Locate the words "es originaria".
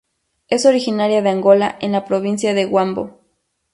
0.47-1.21